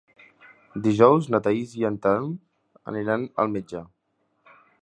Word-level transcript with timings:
Dijous 0.87 1.27
na 1.33 1.41
Thaís 1.49 1.75
i 1.81 1.87
en 1.91 2.01
Telm 2.07 2.33
aniran 2.93 3.31
al 3.45 3.55
metge. 3.59 3.87